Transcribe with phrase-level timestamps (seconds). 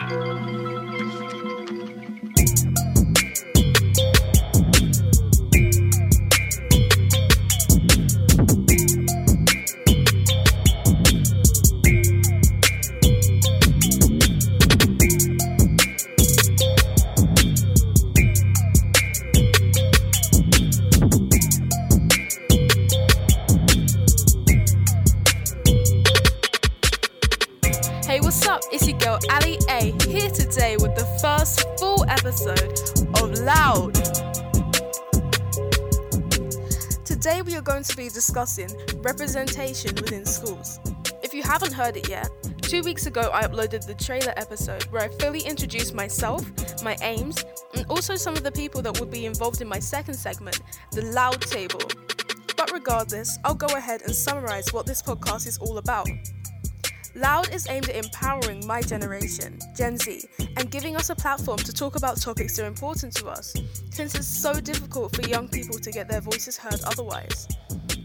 [0.00, 0.63] Hey,
[37.64, 38.68] going to be discussing
[38.98, 40.78] representation within schools.
[41.22, 42.28] If you haven't heard it yet,
[42.60, 46.44] two weeks ago I uploaded the trailer episode where I fully introduced myself,
[46.84, 47.42] my aims,
[47.74, 50.60] and also some of the people that would be involved in my second segment,
[50.92, 51.80] the Loud Table.
[52.56, 56.08] But regardless, I'll go ahead and summarize what this podcast is all about.
[57.16, 60.24] Loud is aimed at empowering my generation, Gen Z,
[60.56, 63.54] and giving us a platform to talk about topics that are important to us,
[63.92, 67.46] since it's so difficult for young people to get their voices heard otherwise.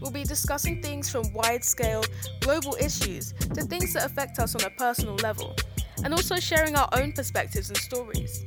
[0.00, 2.04] We'll be discussing things from wide scale,
[2.40, 5.56] global issues to things that affect us on a personal level,
[6.04, 8.44] and also sharing our own perspectives and stories.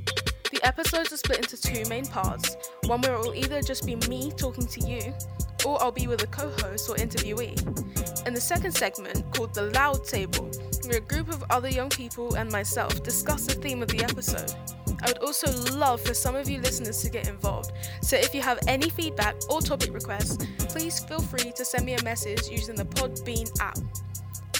[0.49, 3.95] The episodes are split into two main parts one where it will either just be
[4.07, 5.13] me talking to you,
[5.65, 7.57] or I'll be with a co host or interviewee.
[8.27, 10.49] In the second segment, called The Loud Table,
[10.85, 14.53] where a group of other young people and myself discuss the theme of the episode.
[15.01, 18.41] I would also love for some of you listeners to get involved, so if you
[18.41, 22.75] have any feedback or topic requests, please feel free to send me a message using
[22.75, 23.77] the Podbean app.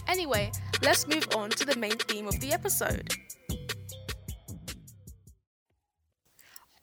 [0.08, 3.14] Anyway, let's move on to the main theme of the episode.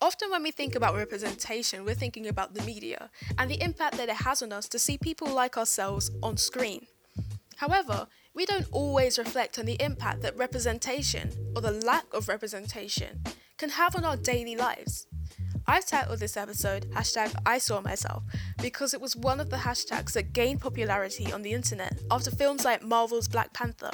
[0.03, 4.09] Often, when we think about representation, we're thinking about the media and the impact that
[4.09, 6.87] it has on us to see people like ourselves on screen.
[7.57, 13.21] However, we don't always reflect on the impact that representation, or the lack of representation,
[13.59, 15.05] can have on our daily lives.
[15.71, 18.23] I've titled this episode hashtag I saw myself
[18.61, 22.65] because it was one of the hashtags that gained popularity on the internet after films
[22.65, 23.89] like Marvel's Black Panther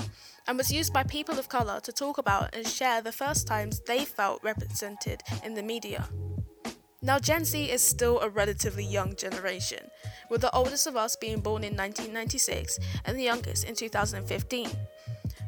[0.47, 3.79] and was used by people of colour to talk about and share the first times
[3.81, 6.09] they felt represented in the media.
[7.03, 9.91] Now, Gen Z is still a relatively young generation,
[10.31, 14.71] with the oldest of us being born in 1996 and the youngest in 2015.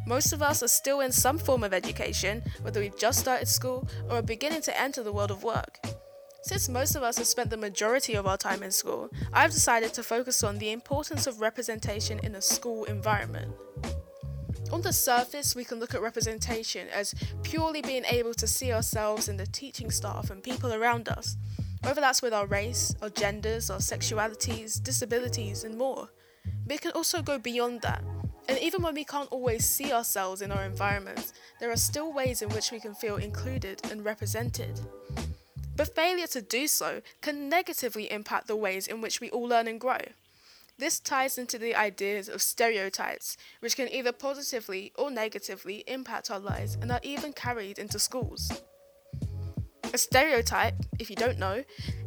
[0.06, 3.88] Most of us are still in some form of education, whether we've just started school
[4.12, 5.80] or are beginning to enter the world of work.
[6.42, 9.94] Since most of us have spent the majority of our time in school, I've decided
[9.94, 13.54] to focus on the importance of representation in a school environment.
[14.72, 17.14] On the surface, we can look at representation as
[17.44, 21.36] purely being able to see ourselves in the teaching staff and people around us,
[21.84, 26.10] whether that's with our race, our genders, our sexualities, disabilities, and more.
[26.66, 28.04] But it can also go beyond that.
[28.48, 32.42] And even when we can't always see ourselves in our environments, there are still ways
[32.42, 34.80] in which we can feel included and represented.
[35.80, 39.66] But failure to do so can negatively impact the ways in which we all learn
[39.66, 40.02] and grow.
[40.78, 46.40] This ties into the ideas of stereotypes, which can either positively or negatively impact our
[46.40, 48.52] lives and are even carried into schools.
[49.94, 51.64] A stereotype, if you don't know,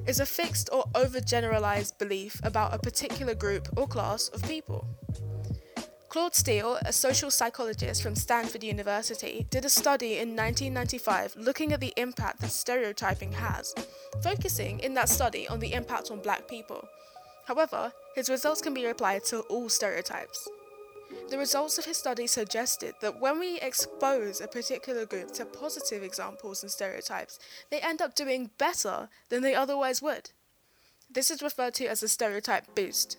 [0.06, 4.86] is a fixed or overgeneralized belief about a particular group or class of people.
[6.12, 11.80] Claude Steele, a social psychologist from Stanford University, did a study in 1995 looking at
[11.80, 13.74] the impact that stereotyping has,
[14.22, 16.86] focusing in that study on the impact on black people.
[17.46, 20.50] However, his results can be applied to all stereotypes.
[21.30, 26.02] The results of his study suggested that when we expose a particular group to positive
[26.02, 27.38] examples and stereotypes,
[27.70, 30.32] they end up doing better than they otherwise would.
[31.10, 33.16] This is referred to as a stereotype boost.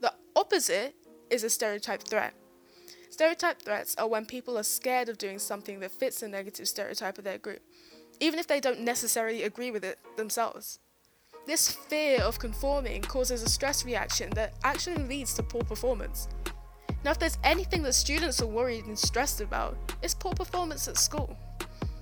[0.00, 0.94] The opposite
[1.30, 2.34] is a stereotype threat.
[3.10, 7.18] Stereotype threats are when people are scared of doing something that fits the negative stereotype
[7.18, 7.60] of their group,
[8.20, 10.78] even if they don't necessarily agree with it themselves.
[11.46, 16.28] This fear of conforming causes a stress reaction that actually leads to poor performance.
[17.04, 20.98] Now, if there's anything that students are worried and stressed about, it's poor performance at
[20.98, 21.36] school.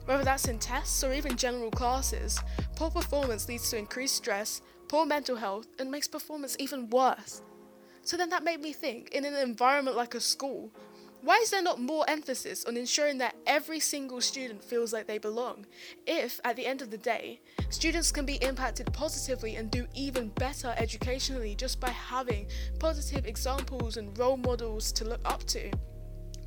[0.07, 2.41] Whether that's in tests or even general classes,
[2.77, 7.43] poor performance leads to increased stress, poor mental health, and makes performance even worse.
[8.03, 10.71] So then that made me think in an environment like a school,
[11.21, 15.19] why is there not more emphasis on ensuring that every single student feels like they
[15.19, 15.67] belong?
[16.07, 17.41] If, at the end of the day,
[17.71, 22.47] students can be impacted positively and do even better educationally just by having
[22.79, 25.71] positive examples and role models to look up to.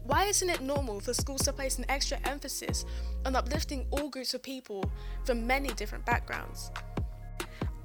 [0.04, 2.86] Why isn't it normal for schools to place an extra emphasis
[3.26, 4.90] on uplifting all groups of people
[5.26, 6.72] from many different backgrounds?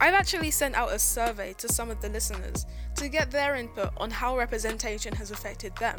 [0.00, 2.66] I've actually sent out a survey to some of the listeners
[2.96, 5.96] to get their input on how representation has affected them.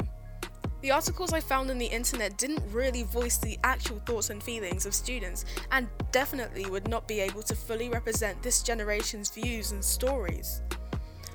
[0.80, 4.86] The articles I found on the internet didn't really voice the actual thoughts and feelings
[4.86, 9.84] of students and definitely would not be able to fully represent this generation's views and
[9.84, 10.62] stories.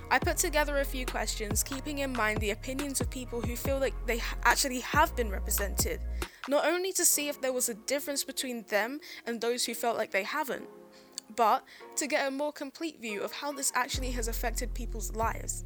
[0.09, 3.79] I put together a few questions, keeping in mind the opinions of people who feel
[3.79, 5.99] like they actually have been represented,
[6.47, 9.97] not only to see if there was a difference between them and those who felt
[9.97, 10.69] like they haven't,
[11.35, 11.63] but
[11.97, 15.65] to get a more complete view of how this actually has affected people's lives.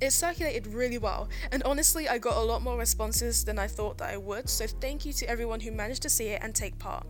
[0.00, 3.98] It circulated really well, and honestly, I got a lot more responses than I thought
[3.98, 6.78] that I would, so thank you to everyone who managed to see it and take
[6.78, 7.04] part.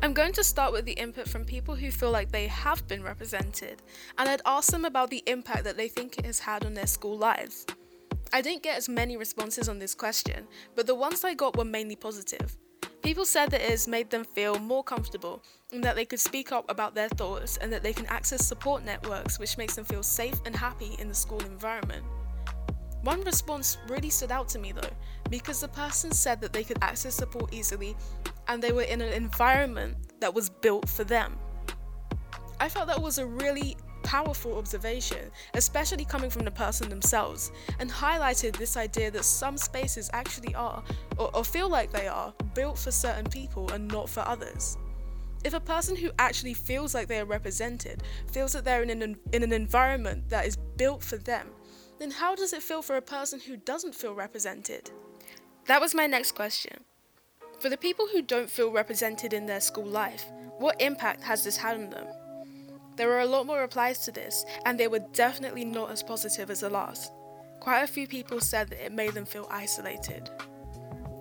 [0.00, 3.02] I'm going to start with the input from people who feel like they have been
[3.02, 3.82] represented,
[4.16, 6.86] and I'd ask them about the impact that they think it has had on their
[6.86, 7.66] school lives.
[8.32, 10.46] I didn't get as many responses on this question,
[10.76, 12.56] but the ones I got were mainly positive.
[13.02, 15.42] People said that it has made them feel more comfortable
[15.72, 18.84] and that they could speak up about their thoughts and that they can access support
[18.84, 22.04] networks which makes them feel safe and happy in the school environment.
[23.02, 24.90] One response really stood out to me though,
[25.30, 27.96] because the person said that they could access support easily
[28.48, 31.38] and they were in an environment that was built for them.
[32.60, 33.76] I felt that was a really
[34.08, 40.08] powerful observation, especially coming from the person themselves, and highlighted this idea that some spaces
[40.14, 40.82] actually are,
[41.18, 44.78] or, or feel like they are, built for certain people and not for others.
[45.44, 48.02] If a person who actually feels like they are represented
[48.32, 51.48] feels that they're in an, in an environment that is built for them,
[51.98, 54.90] then how does it feel for a person who doesn't feel represented?
[55.66, 56.84] That was my next question.
[57.60, 60.24] For the people who don't feel represented in their school life,
[60.56, 62.06] what impact has this had on them?
[62.98, 66.50] There were a lot more replies to this, and they were definitely not as positive
[66.50, 67.12] as the last.
[67.60, 70.28] Quite a few people said that it made them feel isolated.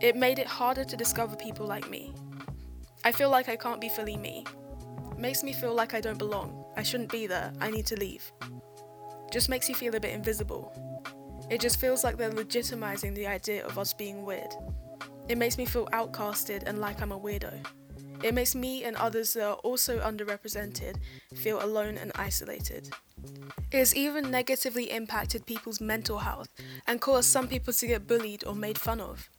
[0.02, 2.16] It made it harder to discover people like me.
[3.06, 4.44] I feel like I can't be fully me.
[5.20, 6.66] Makes me feel like I don't belong.
[6.76, 7.54] I shouldn't be there.
[7.62, 8.32] I need to leave.
[9.32, 10.74] Just makes you feel a bit invisible.
[11.52, 14.52] It just feels like they're legitimizing the idea of us being weird.
[15.30, 17.54] It makes me feel outcasted and like I'm a weirdo.
[18.24, 20.98] It makes me and others that are also underrepresented
[21.36, 22.90] feel alone and isolated.
[23.72, 26.50] It has even negatively impacted people's mental health
[26.86, 29.30] and caused some people to get bullied or made fun of.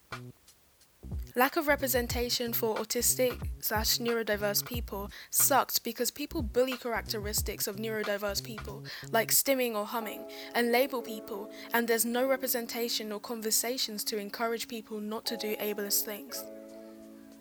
[1.38, 8.42] Lack of representation for autistic slash neurodiverse people sucked because people bully characteristics of neurodiverse
[8.42, 8.82] people,
[9.12, 10.24] like stimming or humming,
[10.54, 15.54] and label people, and there's no representation or conversations to encourage people not to do
[15.56, 16.42] ableist things.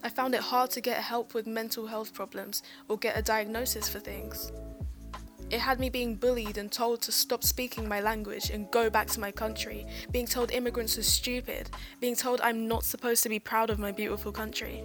[0.04, 3.90] I found it hard to get help with mental health problems or get a diagnosis
[3.90, 4.52] for things.
[5.50, 9.08] It had me being bullied and told to stop speaking my language and go back
[9.08, 11.70] to my country, being told immigrants are stupid,
[12.02, 14.84] being told I'm not supposed to be proud of my beautiful country.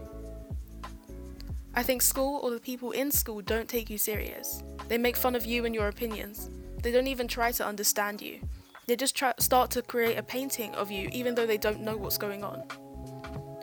[1.74, 4.62] I think school or the people in school don't take you serious.
[4.88, 6.48] They make fun of you and your opinions.
[6.82, 8.40] They don't even try to understand you.
[8.86, 11.96] They just try- start to create a painting of you even though they don't know
[11.96, 12.64] what's going on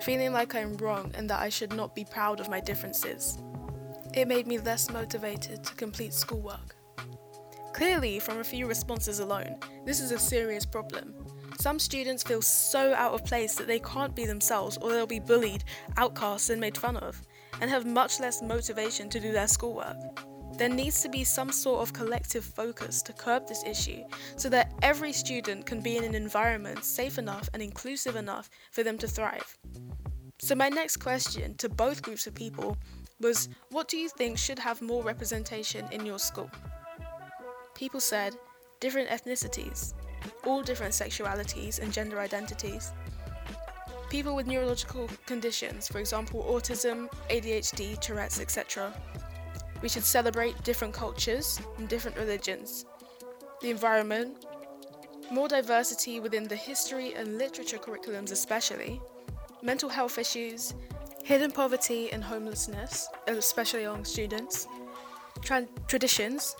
[0.03, 3.37] feeling like I'm wrong and that I should not be proud of my differences.
[4.13, 6.75] It made me less motivated to complete schoolwork.
[7.73, 11.13] Clearly, from a few responses alone, this is a serious problem.
[11.59, 15.19] Some students feel so out of place that they can't be themselves or they'll be
[15.19, 15.63] bullied,
[15.97, 17.21] outcast, and made fun of,
[17.61, 19.97] and have much less motivation to do their schoolwork.
[20.59, 24.03] There needs to be some sort of collective focus to curb this issue
[24.35, 28.83] so that every student can be in an environment safe enough and inclusive enough for
[28.83, 29.57] them to thrive.
[30.37, 32.77] So, my next question to both groups of people
[33.21, 36.51] was What do you think should have more representation in your school?
[37.73, 38.35] People said
[38.81, 39.93] different ethnicities,
[40.45, 42.91] all different sexualities and gender identities,
[44.09, 48.93] people with neurological conditions, for example, autism, ADHD, Tourette's, etc.
[49.81, 52.85] We should celebrate different cultures and different religions,
[53.61, 54.45] the environment,
[55.31, 59.01] more diversity within the history and literature curriculums, especially
[59.61, 60.73] mental health issues,
[61.23, 64.67] hidden poverty and homelessness, especially among students,
[65.41, 66.55] tra- traditions,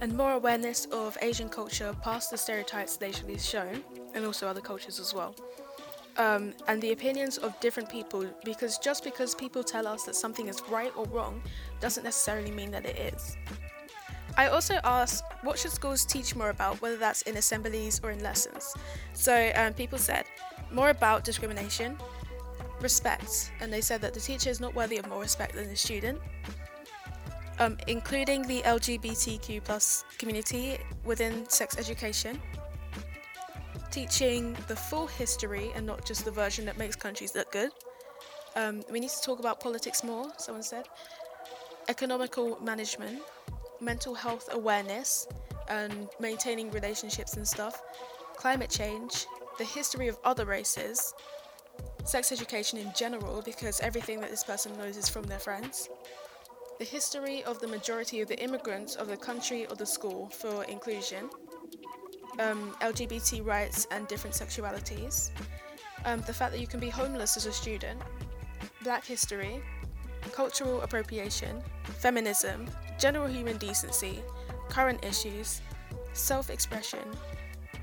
[0.00, 4.60] and more awareness of Asian culture past the stereotypes they usually shown, and also other
[4.60, 5.34] cultures as well.
[6.20, 10.48] Um, and the opinions of different people, because just because people tell us that something
[10.48, 11.40] is right or wrong
[11.80, 13.38] doesn't necessarily mean that it is.
[14.36, 18.22] I also asked what should schools teach more about, whether that's in assemblies or in
[18.22, 18.74] lessons.
[19.14, 20.26] So um, people said
[20.70, 21.96] more about discrimination,
[22.82, 25.76] respect, and they said that the teacher is not worthy of more respect than the
[25.76, 26.20] student,
[27.60, 32.38] um, including the LGBTQ plus community within sex education,
[33.90, 37.70] teaching the full history and not just the version that makes countries look good.
[38.56, 40.86] Um, we need to talk about politics more, someone said,
[41.88, 43.20] economical management,
[43.80, 45.26] mental health awareness,
[45.68, 47.82] and maintaining relationships and stuff,
[48.36, 49.26] climate change,
[49.58, 51.14] the history of other races,
[52.04, 55.88] sex education in general, because everything that this person knows is from their friends,
[56.78, 60.64] the history of the majority of the immigrants of the country or the school for
[60.64, 61.28] inclusion,
[62.40, 65.30] um, LGBT rights and different sexualities,
[66.04, 68.00] um, the fact that you can be homeless as a student,
[68.82, 69.62] black history,
[70.32, 71.62] cultural appropriation,
[71.98, 72.66] feminism,
[72.98, 74.20] general human decency,
[74.68, 75.60] current issues,
[76.12, 77.04] self expression,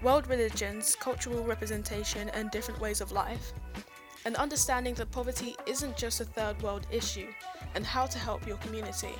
[0.02, 3.54] world religions, cultural representation, and different ways of life,
[4.26, 7.28] and understanding that poverty isn't just a third world issue,
[7.76, 9.14] and how to help your community.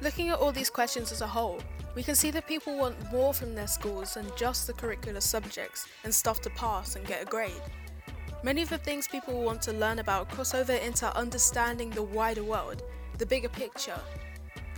[0.00, 1.60] Looking at all these questions as a whole,
[1.98, 5.88] we can see that people want more from their schools than just the curricular subjects
[6.04, 7.60] and stuff to pass and get a grade.
[8.44, 12.44] Many of the things people want to learn about cross over into understanding the wider
[12.44, 12.84] world,
[13.18, 13.98] the bigger picture,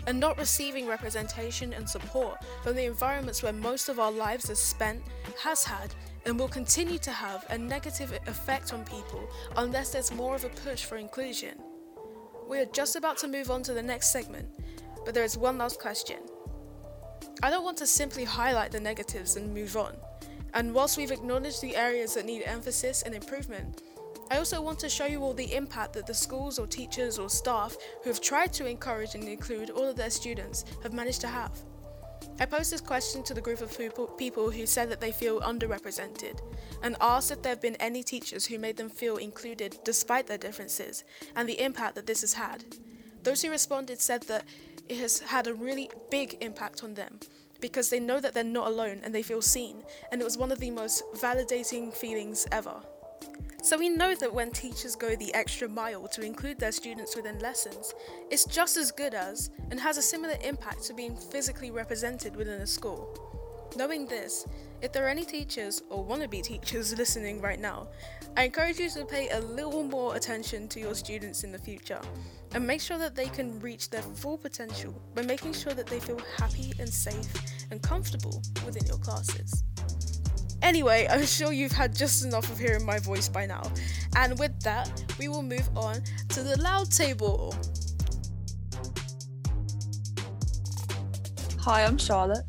[0.06, 4.54] and not receiving representation and support from the environments where most of our lives are
[4.54, 5.02] spent
[5.42, 10.34] has had and will continue to have a negative effect on people unless there's more
[10.34, 11.58] of a push for inclusion.
[12.48, 14.48] We are just about to move on to the next segment,
[15.04, 16.20] but there is one last question.
[17.42, 19.96] I don't want to simply highlight the negatives and move on.
[20.52, 23.82] And whilst we've acknowledged the areas that need emphasis and improvement,
[24.30, 27.30] I also want to show you all the impact that the schools or teachers or
[27.30, 31.28] staff who have tried to encourage and include all of their students have managed to
[31.28, 31.52] have.
[32.38, 33.76] I posed this question to the group of
[34.18, 36.40] people who said that they feel underrepresented
[36.82, 40.38] and asked if there have been any teachers who made them feel included despite their
[40.38, 41.04] differences
[41.34, 42.64] and the impact that this has had.
[43.22, 44.44] Those who responded said that
[44.90, 47.20] it has had a really big impact on them
[47.60, 49.76] because they know that they're not alone and they feel seen,
[50.10, 52.74] and it was one of the most validating feelings ever.
[53.62, 57.38] So we know that when teachers go the extra mile to include their students within
[57.38, 57.94] lessons,
[58.30, 62.62] it's just as good as and has a similar impact to being physically represented within
[62.62, 63.70] a school.
[63.76, 64.46] Knowing this,
[64.82, 67.86] if there are any teachers or wannabe teachers listening right now,
[68.36, 72.00] I encourage you to pay a little more attention to your students in the future
[72.54, 76.00] and make sure that they can reach their full potential by making sure that they
[76.00, 77.28] feel happy and safe
[77.70, 79.64] and comfortable within your classes.
[80.62, 83.62] Anyway, I'm sure you've had just enough of hearing my voice by now.
[84.16, 87.54] And with that, we will move on to the loud table.
[91.60, 92.44] Hi, I'm Charlotte.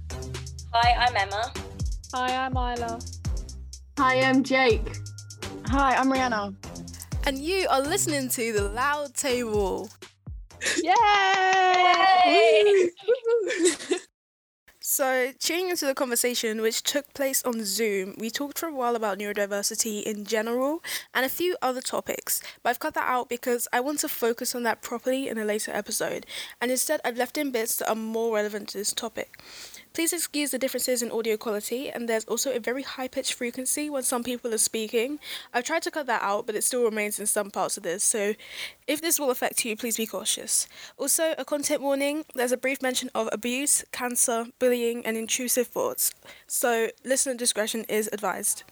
[0.73, 1.51] Hi, I'm Emma.
[2.13, 2.99] Hi, I'm Isla.
[3.97, 5.00] Hi, I'm Jake.
[5.71, 6.53] Hi, I'm Rihanna.
[7.25, 9.89] And you are listening to the loud table.
[10.83, 10.93] Yay!
[12.25, 12.89] Yay!
[14.81, 18.97] So, tuning into the conversation, which took place on Zoom, we talked for a while
[18.97, 23.69] about neurodiversity in general and a few other topics, but I've cut that out because
[23.71, 26.25] I want to focus on that properly in a later episode,
[26.59, 29.41] and instead I've left in bits that are more relevant to this topic.
[29.93, 33.89] Please excuse the differences in audio quality, and there's also a very high pitched frequency
[33.89, 35.19] when some people are speaking.
[35.53, 38.01] I've tried to cut that out, but it still remains in some parts of this,
[38.01, 38.33] so
[38.87, 40.65] if this will affect you, please be cautious.
[40.97, 46.11] Also, a content warning there's a brief mention of abuse, cancer, bullying, and intrusive thoughts,
[46.47, 48.63] so listener discretion is advised.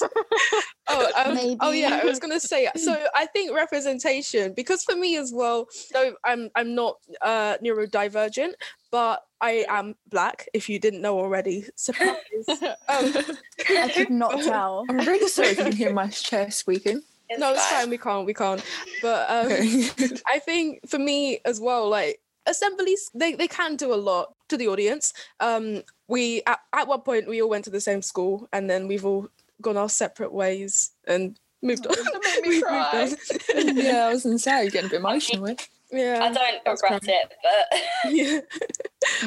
[0.00, 2.68] Oh, um, oh yeah, I was gonna say.
[2.76, 8.52] So I think representation, because for me as well, though I'm I'm not uh, neurodivergent,
[8.90, 10.48] but I am black.
[10.54, 12.16] If you didn't know already, surprise.
[12.48, 14.84] um, I could not tell.
[14.88, 17.02] I'm really sorry if you can hear my chair squeaking.
[17.28, 17.90] It's no, it's fine.
[17.90, 18.26] We can't.
[18.26, 18.64] We can't.
[19.00, 19.88] But um, okay.
[20.26, 24.56] I think for me as well, like assemblies, they they can do a lot to
[24.56, 25.12] the audience.
[25.40, 28.86] Um, we at, at one point we all went to the same school, and then
[28.86, 29.28] we've all
[29.62, 32.42] gone our separate ways and moved oh, on.
[32.42, 33.14] made me cry.
[33.54, 35.48] yeah, I was gonna getting a bit emotional.
[35.48, 35.54] Eh?
[35.92, 38.40] Yeah, I don't regret it, but yeah,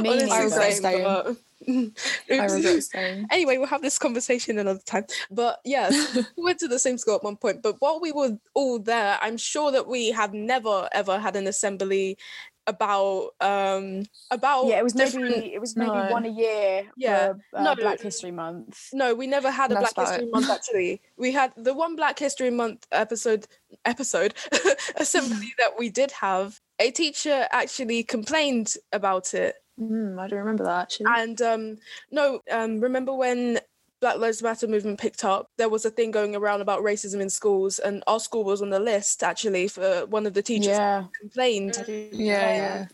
[0.02, 1.04] me Honestly, I regret staying.
[1.04, 1.38] But...
[1.68, 3.28] I regret staying.
[3.32, 5.06] Anyway, we'll have this conversation another time.
[5.30, 7.62] But yes, we went to the same school at one point.
[7.62, 11.46] But while we were all there, I'm sure that we have never ever had an
[11.46, 12.18] assembly
[12.68, 16.10] about um about yeah it was maybe it was maybe no.
[16.10, 17.34] one a year yeah.
[17.52, 17.76] for, uh, no.
[17.76, 18.90] Black history month.
[18.94, 20.32] No we never had a black history it.
[20.32, 21.02] month actually.
[21.18, 23.48] We had the one black history month episode
[23.86, 24.34] episode
[24.98, 29.56] assembly that we did have a teacher actually complained about it.
[29.80, 31.08] Mm, i don't remember that actually.
[31.10, 31.78] And um
[32.12, 33.60] no um remember when
[34.02, 37.30] Black Lives Matter movement picked up, there was a thing going around about racism in
[37.30, 41.06] schools, and our school was on the list actually for one of the teachers yeah.
[41.20, 41.84] complained.
[41.88, 42.88] Yeah, yeah.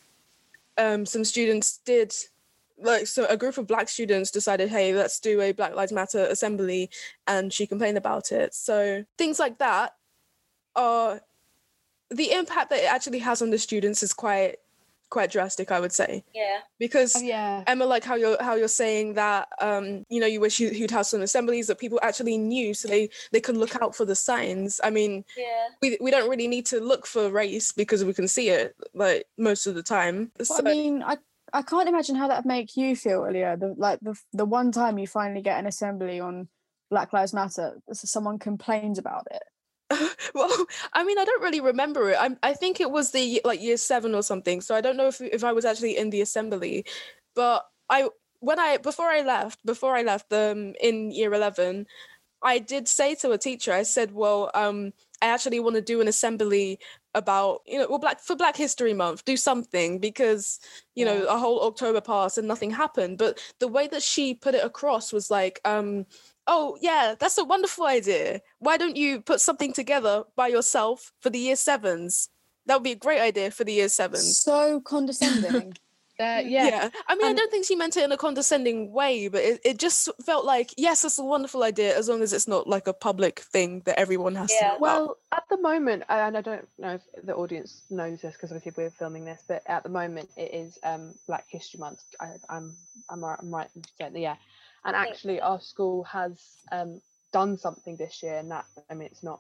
[0.78, 2.14] Um, some students did
[2.84, 6.26] like so a group of black students decided hey let's do a black lives matter
[6.26, 6.90] assembly
[7.28, 9.94] and she complained about it so things like that
[10.76, 11.22] are
[12.10, 14.58] the impact that it actually has on the students is quite
[15.12, 16.60] quite drastic, I would say, Yeah.
[16.80, 17.64] because Oh, yeah.
[17.68, 20.90] Emma, like how you're how you're saying that um, you know, you wish you, you'd
[20.90, 24.16] have some assemblies that people actually knew so they they could look out for the
[24.16, 24.82] signs.
[24.84, 25.68] I mean, Yeah.
[25.84, 29.26] we we don't really need to look for race because we can see it like
[29.38, 30.32] most of the time.
[30.40, 31.18] Well, So, I mean, I
[31.54, 33.58] I can't imagine how that would make you feel, Ilya.
[33.58, 36.48] The like the the one time you finally get an assembly on
[36.90, 39.44] Black Lives Matter, someone complains about it.
[40.36, 42.18] well, I mean, I don't really remember it.
[42.20, 44.62] I I think it was the like year seven or something.
[44.62, 46.86] So I don't know if if I was actually in the assembly,
[47.36, 51.88] but I when I before I left before I left um in year eleven,
[52.44, 56.02] I did say to a teacher, I said, well, um, I actually want to do
[56.02, 56.80] an assembly
[57.14, 60.60] about you know well black for black history month do something because
[60.96, 63.18] you know a whole october passed and nothing happened.
[63.18, 66.06] But the way that she put it across was like um
[66.48, 68.42] oh yeah that's a wonderful idea.
[68.60, 72.30] Why don't you put something together by yourself for the year sevens?
[72.66, 74.38] That would be a great idea for the year sevens.
[74.38, 75.74] So condescending.
[76.22, 76.90] Uh, yeah.
[77.08, 79.78] i mean i don't think she meant it in a condescending way but it, it
[79.80, 82.94] just felt like yes it's a wonderful idea as long as it's not like a
[82.94, 84.68] public thing that everyone has to Yeah.
[84.70, 84.82] know about.
[84.82, 88.84] Well, at the moment, and I don't know if the audience knows this because obviously
[88.84, 92.04] we're filming this, but at the moment it is um, Black History Month.
[92.20, 92.76] I, I'm
[93.10, 94.36] I'm right, I'm right in yeah.
[94.84, 97.02] And actually, our school has um,
[97.32, 99.40] done something this year, and that I mean, it's not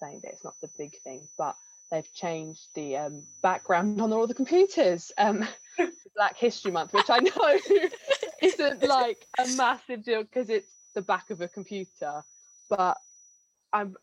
[0.00, 1.56] saying that it's not the big thing, but
[1.90, 5.12] they've changed the um, background on all the computers.
[5.18, 5.46] Um,
[6.16, 7.58] Black History Month, which I know
[8.42, 12.22] isn't like a massive deal because it's the back of a computer,
[12.70, 12.96] but
[13.72, 13.94] I'm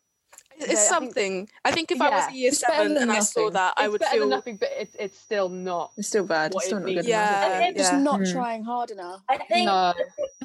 [0.56, 3.02] it's they- I think- something i think if i was a year it's seven than
[3.04, 3.52] and i saw nothing.
[3.54, 5.90] that i it's would better feel than nothing, but it's it's still not.
[5.96, 6.52] It's still bad.
[6.54, 7.08] It's still not good needs.
[7.08, 7.18] enough.
[7.18, 7.98] yeah think Just yeah.
[7.98, 8.20] not.
[8.20, 8.32] Mm.
[8.32, 9.20] trying hard enough.
[9.28, 9.92] I think No.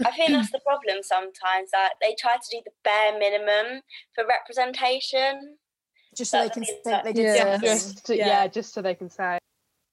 [0.04, 3.82] I think that's the problem sometimes that they try to do the bare minimum
[4.16, 5.58] for representation.
[6.20, 7.36] Just so they can say that they did Yeah.
[7.54, 7.62] something.
[7.70, 8.28] Just to, Yeah.
[8.28, 8.48] yeah.
[8.48, 9.40] just so they can say.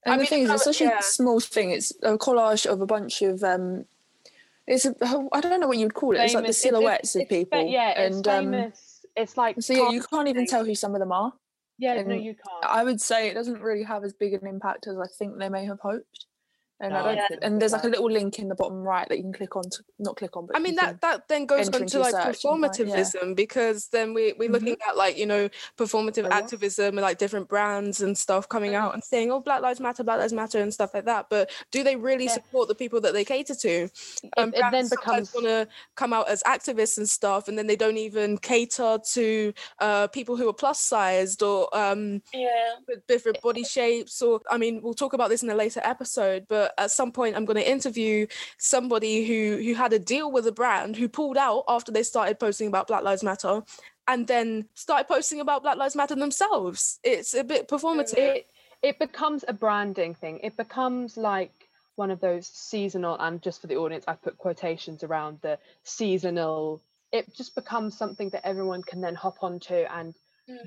[0.05, 0.99] And I the mean, thing if is, it's such yeah.
[0.99, 1.71] a small thing.
[1.71, 3.87] It's a collage of a bunch of um.
[4.67, 4.95] It's a
[5.33, 6.21] I don't know what you would call it.
[6.21, 7.61] It's like the famous- it's- silhouettes it's of people.
[7.61, 8.73] fa- yeah, it's and um,
[9.17, 11.33] it's like so yeah, you can't even tell who some of them are.
[11.79, 12.65] Yeah, no, you can't.
[12.65, 15.49] I would say it doesn't really have as big an impact as I think they
[15.49, 16.27] may have hoped.
[16.79, 17.19] And I No, don't.
[17.19, 19.23] I thi- don't and there's like a little link in the bottom right that you
[19.23, 21.81] can click on to not click on, but I mean that that then goes enter
[21.81, 22.95] on to like search and find- yeah.
[22.95, 26.37] performativism because then we we're looking at like you know performative Oh, yeah.
[26.37, 30.05] activism and like different brands and stuff coming out and saying oh Black Lives Matter
[30.05, 32.33] Black Lives Matter and stuff like that but do they really Yeah.
[32.35, 33.89] support the people that they cater to?
[34.37, 37.67] Um, it then brands becomes- want to come out as activists and stuff and then
[37.67, 42.75] they don't even cater to uh, people who are plus sized or um, Yeah.
[42.87, 46.47] with different body shapes or i mean we'll talk about this in a later episode
[46.49, 48.27] but at some point i'm going to interview
[48.59, 52.39] somebody who who had a deal with a brand who pulled out after they started
[52.39, 53.63] posting about black lives matter
[54.09, 58.47] and then started posting about black lives matter themselves it's a bit performative it
[58.83, 60.41] it becomes a branding thing.
[60.43, 61.53] It becomes like
[61.97, 66.83] one of those seasonal and just for the audience, I put quotations around the seasonal.
[67.13, 70.15] It just becomes something that everyone can then hop onto and.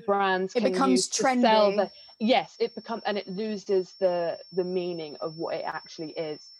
[0.06, 1.76] Brands It can becomes use to sell trendy.
[1.76, 6.50] the yes it becomes and it loses the the meaning of what it actually is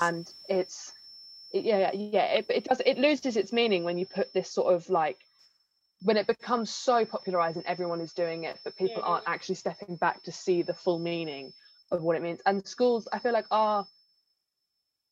[0.00, 0.92] and it's
[1.52, 4.72] it, yeah yeah it, it does it loses its meaning when you put this sort
[4.74, 5.18] of like
[6.02, 9.08] when it becomes so popularized and everyone is doing it but people Mhm.
[9.08, 11.52] aren't actually stepping back to see the full meaning
[11.90, 13.84] of what it means and schools i feel like are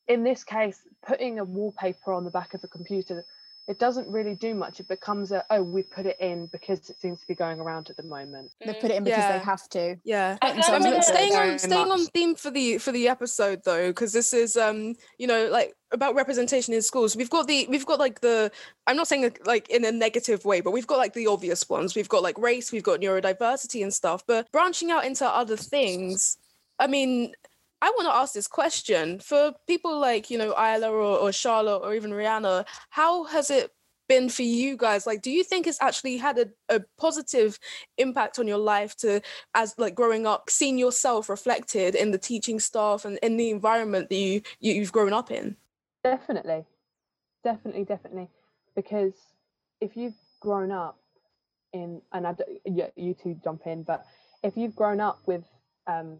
[0.07, 3.25] in this case putting a wallpaper on the back of a computer
[3.67, 6.99] it doesn't really do much it becomes a oh we put it in because it
[6.99, 9.37] seems to be going around at the moment They put it in because Yeah.
[9.37, 9.95] they have to.
[10.03, 13.61] yeah I Make I mean, staying on staying on theme for the for the episode
[13.65, 17.15] though, because this is um you know like about representation in schools.
[17.15, 18.51] We've got the we've got like the
[18.87, 21.95] I'm not saying like in a negative way, but we've got like the obvious ones.
[21.95, 24.23] We've got like race, we've got neurodiversity and stuff.
[24.25, 26.37] But branching out into other things,
[26.79, 27.33] I mean,
[27.81, 29.19] I want to ask this question.
[29.19, 32.65] For people like you know Isla or, or Charlotte or even Rihanna.
[32.89, 33.71] How has it
[34.09, 35.07] been for you guys?
[35.07, 37.57] Like do you think it's actually had a, a positive
[37.97, 39.21] impact on your life to
[39.53, 44.09] as like growing up seeing yourself reflected in the teaching staff and in the environment
[44.09, 45.55] that you, you you've grown up in?
[46.03, 46.65] Definitely.
[47.43, 48.29] Definitely definitely.
[48.75, 49.13] Because
[49.79, 50.97] if you've grown up
[51.71, 54.05] in and I yeah, you two jump in but
[54.43, 55.43] if you've grown up with
[55.87, 56.17] um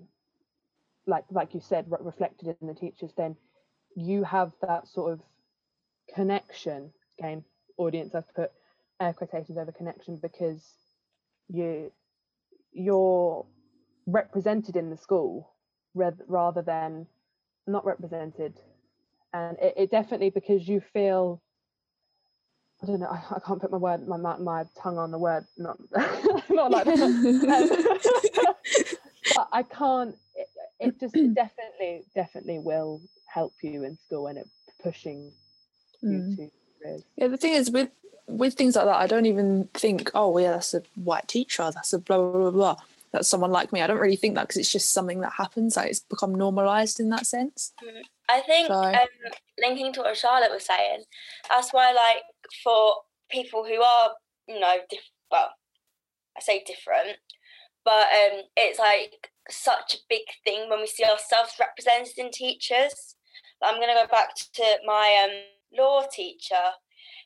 [1.10, 3.36] like like you said re- reflected in the teachers then
[3.96, 5.20] you have that sort of
[6.14, 7.44] connection again
[7.78, 8.52] audience i've put
[9.02, 10.74] air quotations over connection because
[11.50, 11.92] you
[12.72, 13.46] you're
[14.06, 15.52] represented in the school
[15.96, 17.06] rath- rather than
[17.68, 18.54] not represented
[19.34, 21.42] and it, it definitely because you feel
[22.82, 25.18] I don't know I, I can't put my word my, my my tongue on the
[25.18, 25.78] word not
[26.50, 27.00] not like that.
[28.80, 28.96] Um,
[29.36, 30.16] but I can't
[30.80, 34.48] it just it definitely definitely will help you in school and it
[34.82, 35.32] pushing
[36.02, 36.36] you Mm.
[36.38, 36.50] to
[36.82, 37.04] careers.
[37.18, 37.90] Yeah, the thing is with
[38.28, 41.94] with things like that, I don't even think, oh yeah, that's a white teacher, that's
[41.94, 42.76] a blah blah blah blah.
[43.12, 43.82] That's someone like me.
[43.82, 45.76] I don't really think that because it's just something that happens.
[45.76, 47.74] Like it's become normalized in that sense.
[48.30, 49.08] I think So- um,
[49.60, 51.04] linking to what Charlotte was saying,
[51.50, 52.22] that's why like
[52.64, 52.94] for
[53.32, 54.12] people who are
[54.48, 55.50] you know diff- well,
[56.38, 57.18] I say different,
[57.90, 63.16] but um, it's like such a big thing when we see ourselves represented in teachers.
[63.64, 65.36] I'm gonna go back to my um,
[65.76, 66.78] law teacher.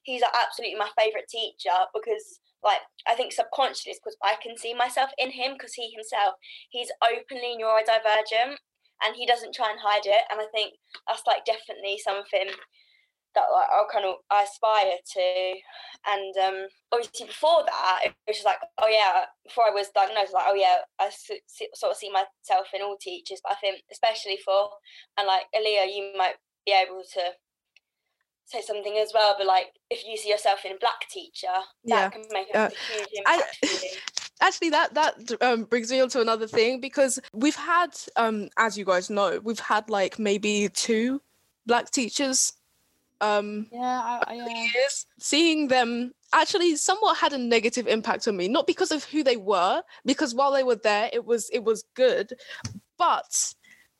[0.04, 5.10] He's absolutely my favourite teacher because like I think subconsciously because I can see myself
[5.18, 6.36] in him because he himself
[6.70, 8.56] he's openly neurodivergent
[9.04, 10.76] and he doesn't try and hide it and I think
[11.08, 12.56] that's like definitely something
[13.36, 15.54] that like I'll kind of I aspire to
[16.06, 20.34] and um obviously before that it was just like oh yeah before I was diagnosed
[20.34, 24.38] like oh yeah I sort of see myself in all teachers but I think especially
[24.44, 24.70] for
[25.18, 27.22] and like Aaliyah you might be able to
[28.46, 31.48] say something as well but like if you see yourself in a black teacher
[31.84, 32.10] Yeah.
[32.10, 33.90] that can make Uh, a huge I- impact you.
[34.42, 38.78] actually that that um, brings me on to another thing because we've had um as
[38.78, 41.22] you guys know we've had like maybe two
[41.66, 42.52] black teachers
[43.24, 44.64] um Yeah, I, I, yeah.
[44.74, 49.24] years seeing them actually somewhat had a negative impact on me not because of who
[49.24, 52.34] they were because while they were there it was it was good
[52.98, 53.54] but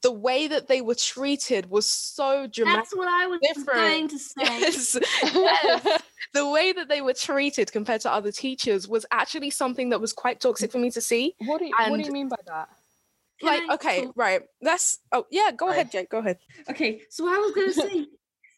[0.04, 3.80] the way that they were treated was so dramatic That's what I was different.
[3.80, 4.34] going to say.
[4.42, 4.98] Yes.
[5.24, 6.02] yes.
[6.34, 10.12] The way that they were treated compared to other teachers was actually something that was
[10.12, 11.36] quite toxic for me to see.
[11.40, 12.70] What do you what do you mean by that?
[13.42, 14.14] Like, okay, talk?
[14.16, 14.42] right.
[14.62, 15.78] That's oh yeah, go Sorry.
[15.78, 16.10] ahead, Jake.
[16.10, 16.38] Go ahead.
[16.70, 18.08] Okay, so I was going to say is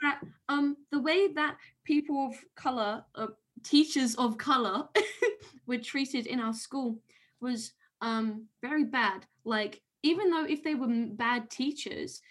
[0.05, 3.27] that um the way that people of color, uh,
[3.63, 4.87] teachers of color,
[5.67, 6.97] were treated in our school
[7.41, 9.25] was um very bad.
[9.43, 10.87] Like even though if they were
[11.27, 12.21] bad teachers,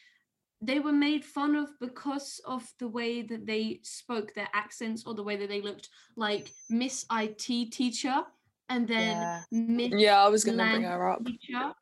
[0.61, 5.15] they were made fun of because of the way that they spoke, their accents, or
[5.15, 5.89] the way that they looked.
[6.17, 8.23] Like Miss IT teacher,
[8.69, 9.43] and then Yeah.
[9.51, 11.25] Miss Yeah, I was gonna bring her up.
[11.25, 11.73] teacher,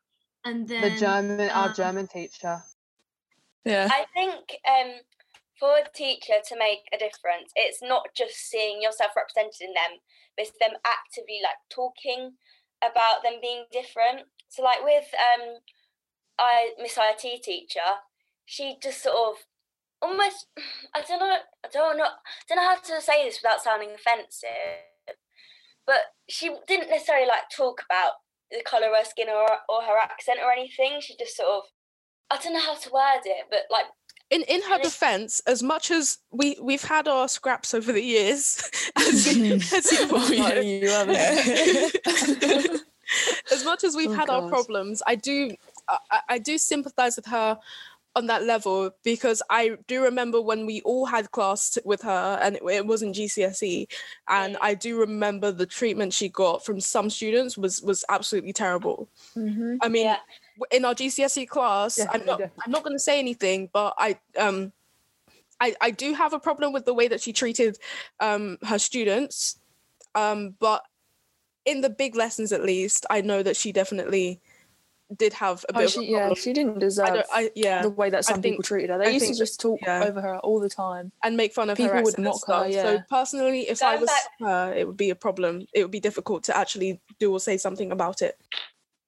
[0.45, 2.61] and then The German our um, German teacher.
[3.65, 3.87] Yeah.
[3.89, 4.91] I think um,
[5.63, 10.03] for a teacher to make a difference, it's not just seeing yourself represented in them,
[10.35, 12.35] but it's them actively like talking
[12.83, 14.27] about them being different.
[14.49, 15.63] So like with um,
[16.37, 18.03] I Miss IT teacher,
[18.43, 19.35] she just sort of
[20.01, 20.47] almost
[20.93, 22.11] I don't know I don't know
[22.49, 25.15] don't know how to say this without sounding offensive,
[25.87, 28.19] but she didn't necessarily like talk about
[28.51, 30.99] the colour of her skin or or her accent or anything.
[30.99, 31.63] She just sort of
[32.29, 33.85] I don't know how to word it, but like
[34.33, 38.43] In in her defense, as much as we we've had our scraps over the years,
[38.95, 41.17] as, you- as you Oh, you haven't.
[43.51, 45.55] as much as we've Oh, had our problems, I do
[45.87, 47.59] I, I- I do sympathize with her
[48.15, 52.37] on that level because I do remember when we all had class t- with her
[52.43, 53.87] and it, it wasn't GCSE
[54.27, 54.59] and Mm.
[54.61, 59.09] I do remember the treatment she got from some students was was absolutely terrible.
[59.35, 59.77] Mhm.
[59.81, 60.17] I mean, Yeah.
[60.57, 62.61] W- in our GCSE class, I'm not definitely.
[62.65, 64.71] I'm not going to say anything, but I um
[65.59, 67.77] I I do have a problem with the way that she treated
[68.19, 69.59] um her students,
[70.15, 70.83] um but
[71.65, 74.41] in the big lessons at least, I know that she definitely
[75.15, 76.35] did have a bit Oh, of she, a yeah, problem.
[76.35, 78.97] she didn't deserve don't, I, yeah, the way that some think- people treated her.
[78.97, 80.03] They I used to just talk yeah.
[80.03, 81.11] over her all the time.
[81.23, 82.83] and make fun of her people would accent mock her, stuff.
[82.85, 85.67] So personally, if I was back- her, it would be a problem.
[85.73, 88.37] It would be difficult to actually do or say something about it.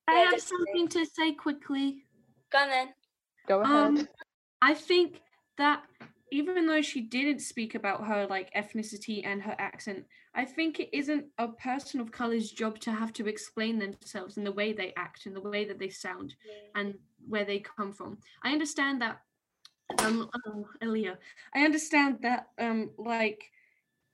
[0.08, 2.06] I have something to say quickly.
[2.52, 2.94] go on then.
[3.48, 3.76] Go ahead.
[3.76, 4.08] Um,
[4.62, 5.22] I think
[5.58, 5.84] that
[6.32, 10.89] even though she didn't speak about her like ethnicity and her accent, I think it
[10.91, 14.94] isn't a person of color's job to have to explain themselves in the way they
[14.98, 16.36] act and the way that they sound
[16.76, 16.96] and
[17.28, 18.18] where they come from.
[18.44, 19.22] I understand that
[20.00, 21.18] um oh, Aaliyah,
[21.54, 23.52] I understand that um like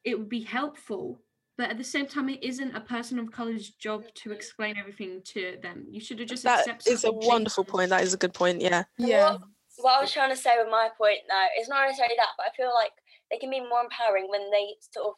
[0.04, 1.22] it would be helpful,
[1.58, 5.22] but at the same time it isn't a person of color's job to explain everything
[5.26, 5.86] to them.
[5.90, 7.90] You should have just That accepted is a something wonderful point.
[7.90, 8.62] That is a good point.
[8.62, 8.84] Yeah.
[8.98, 9.38] Yeah.
[9.78, 12.48] What I was trying to say with my point now is not necessarily that, but
[12.48, 12.92] I feel like
[13.30, 15.14] they can be more empowering when they sort of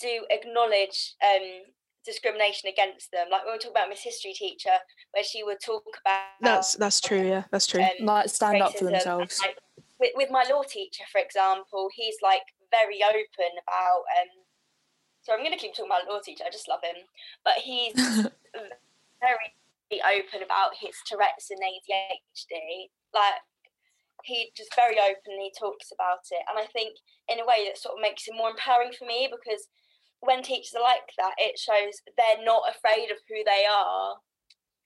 [0.00, 1.64] do acknowledge um,
[2.04, 3.26] discrimination against them.
[3.30, 4.76] Like when we talk about Miss History teacher,
[5.12, 7.22] where she would talk about That's that's true.
[7.22, 7.82] Yeah, that's true.
[7.82, 9.38] um, Like stand up for themselves.
[9.40, 9.58] Like,
[10.00, 14.02] with, with my law teacher, for example, he's like very open about.
[14.20, 14.28] Um,
[15.28, 16.44] so I'm going to keep talking about law teacher.
[16.46, 17.04] I just love him,
[17.44, 17.92] but he's
[19.20, 19.52] very
[19.92, 22.88] open about his Tourette's and ADHD.
[23.12, 23.44] Like
[24.24, 26.96] he just very openly talks about it, and I think
[27.28, 29.68] in a way that sort of makes it more empowering for me because
[30.20, 34.16] when teachers are like that, it shows they're not afraid of who they are,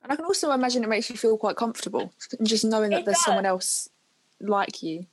[0.03, 3.05] And I can also imagine it makes you feel quite comfortable, just knowing that It
[3.07, 3.89] there's someone else
[4.41, 5.07] like you.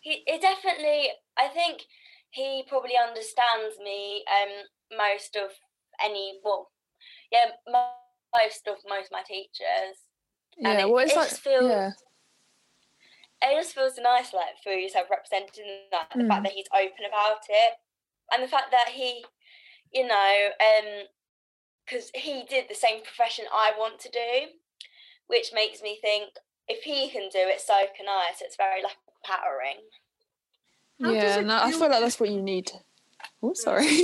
[0.00, 1.86] he it definitely i think
[2.32, 4.52] he probably understands me um
[4.98, 5.50] most of
[6.02, 6.70] any well
[7.30, 9.96] yeah most of most of my teachers.
[10.58, 11.90] And Yeah, it- well, it's it like just feels- yeah,
[13.42, 16.28] it just feels nice like feel yourself representing in that the Mm.
[16.28, 17.74] fact that he's open about it.
[18.32, 19.24] And the fact that he
[19.92, 21.06] you know um
[21.84, 24.46] because he did the same profession i want to do
[25.26, 26.30] which makes me think
[26.68, 28.30] if he can do it so can i.
[28.36, 29.80] So it's very like empowering
[31.02, 31.38] How does yeah.
[31.40, 32.70] it No, I feel- feel like that's what you need.
[33.42, 34.02] Oh, sorry.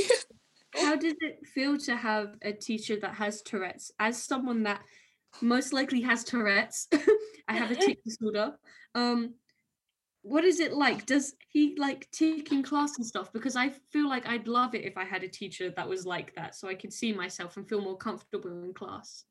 [0.75, 3.91] How does it feel to have a teacher that has Tourette's?
[3.99, 4.83] As someone that
[5.41, 6.89] most likely has Tourette's,
[7.49, 8.53] I have a tic disorder.
[8.95, 9.35] Um,
[10.23, 11.07] what is it like?
[11.07, 13.33] Does he like tic in class and stuff?
[13.33, 16.35] Because I feel like I'd love it if I had a teacher that was like
[16.35, 19.25] that, so I could see myself and feel more comfortable in class.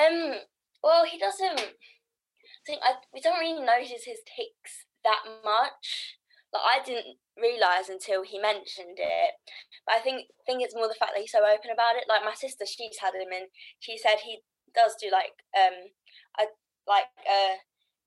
[0.00, 0.34] Um.
[0.82, 1.60] Well, he doesn't.
[1.60, 1.64] I
[2.66, 6.17] think I, we don't really notice his tics that much.
[6.52, 9.32] Like I didn't realize until he mentioned it.
[9.86, 12.08] But I think think it's more the fact that he's so open about it.
[12.08, 14.40] Like my sister, she's had him, and she said he
[14.74, 15.92] does do like um
[16.40, 16.44] a
[16.86, 17.60] like a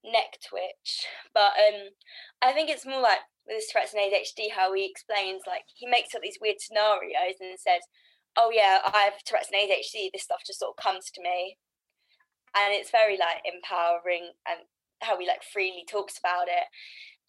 [0.03, 1.05] neck twitch.
[1.33, 1.93] But um,
[2.41, 5.87] I think it's more like with his Tourette's and ADHD how he explains like he
[5.87, 7.85] makes up these weird scenarios and says,
[8.37, 10.09] "Oh yeah, I have Tourette's and ADHD.
[10.11, 11.57] This stuff just sort of comes to me."
[12.55, 14.67] and it's very like empowering and
[15.01, 16.67] how he like freely talks about it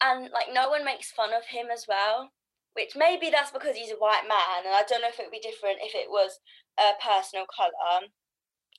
[0.02, 2.30] and like no one makes fun of him as well
[2.74, 5.38] which maybe that's because he's a white man and i don't know if it would
[5.38, 6.40] be different if it was
[6.78, 8.08] a person of color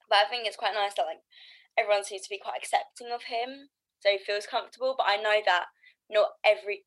[0.10, 1.24] but i think it's quite nice that like
[1.78, 5.40] everyone seems to be quite accepting of him so he feels comfortable but i know
[5.46, 5.66] that
[6.10, 6.84] not every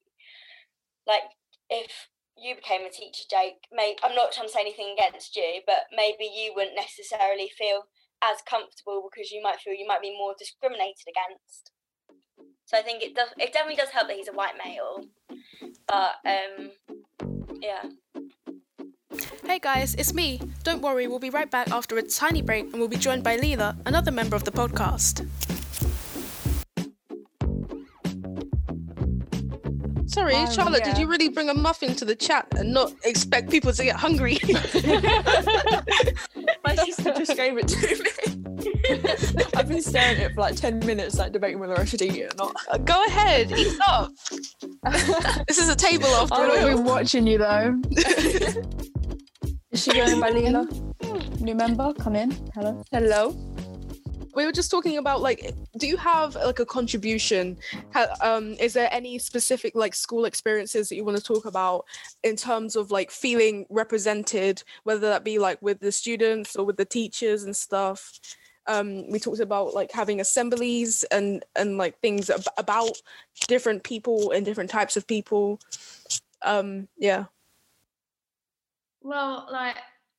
[1.06, 1.34] like
[1.70, 5.62] if you became a teacher jake may i'm not trying to say anything against you
[5.64, 7.88] but maybe you wouldn't necessarily feel
[8.22, 11.72] as comfortable because you might feel you might be more discriminated against.
[12.66, 15.04] So I think it does it definitely does help that he's a white male.
[15.86, 16.70] But um
[17.60, 17.84] yeah.
[19.44, 20.40] Hey guys, it's me.
[20.64, 23.36] Don't worry, we'll be right back after a tiny break and we'll be joined by
[23.38, 25.24] Leela, another member of the podcast.
[30.08, 33.48] Sorry, Oh, Charlotte, did you really bring a muffin to the chat and not expect
[33.48, 34.38] people to get hungry?
[36.66, 39.46] My sister just gave it to me.
[39.56, 42.16] I've been staring at it for like 10 minutes, like debating whether I should eat
[42.16, 42.56] it or not.
[42.68, 44.10] Uh, Go ahead, eat up.
[45.46, 47.80] this is a table after I've been watching you though.
[49.70, 51.40] Is she going by Leela?
[51.40, 52.30] New member, come in.
[52.54, 52.82] Hello.
[52.90, 53.30] Hello.
[54.36, 57.56] We were just talking about like do you have like a contribution?
[58.20, 61.86] Um is there any specific like school experiences that you want to talk about
[62.22, 66.76] in terms of like feeling represented whether that be like with the students or with
[66.76, 68.20] the teachers and stuff?
[68.66, 73.00] Um we talked about like having assemblies and and like things ab- about
[73.48, 75.58] different people and different types of people.
[76.42, 77.24] Um yeah.
[79.00, 79.76] Well, like,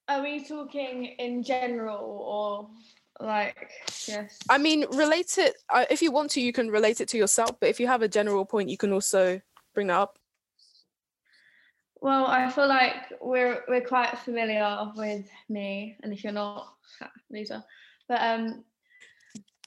[0.07, 2.69] are we talking in general or
[3.19, 3.71] like,
[4.07, 4.39] yes?
[4.49, 7.51] i mean relate it uh, if you want to you can relate it to yourself
[7.59, 9.41] but if you have a general point you can also
[9.73, 10.19] bring that up
[11.99, 16.75] Well, I feel like we're we're quite familiar with me, and if you're not,
[17.31, 17.63] loser.
[18.07, 18.63] But um,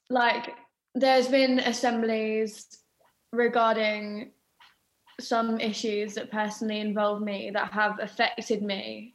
[0.09, 0.55] like
[0.95, 2.67] there's been assemblies
[3.33, 4.33] regarding
[5.21, 9.15] some issues that personally involve me that have affected me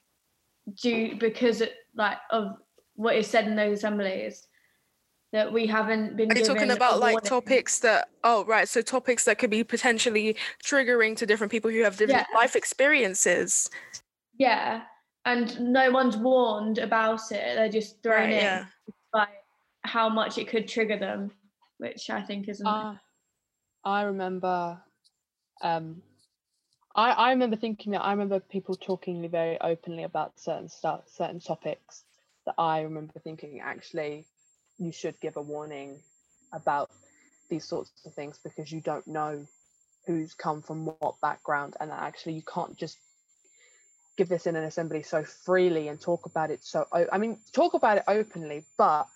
[0.82, 2.58] due because it, like of
[2.96, 4.48] what is said in those assemblies
[5.32, 7.30] that we haven't been Are you talking about like warning.
[7.30, 11.82] topics that oh right, so topics that could be potentially triggering to different people who
[11.84, 12.38] have different Yeah.
[12.38, 13.70] life experiences.
[14.38, 14.84] Yeah,
[15.26, 17.56] and no one's warned about it.
[17.56, 18.66] They're just thrown Right, in yeah.
[19.12, 19.28] by
[19.84, 21.32] how much it could trigger them,
[21.78, 22.66] which I think isn't.
[22.66, 23.00] Ah,
[23.84, 24.82] I remember.
[25.62, 26.02] Um,
[26.96, 31.40] I I remember thinking that I remember people talking very openly about certain stuff, certain
[31.40, 32.04] topics
[32.46, 34.26] that I remember thinking actually
[34.78, 36.00] you should give a warning
[36.54, 36.90] about
[37.50, 39.46] these sorts of things because you don't know
[40.08, 42.98] who's come from what background and that actually you can't just
[44.18, 47.74] give this in an assembly so freely and talk about it so I mean talk
[47.74, 49.08] about it openly but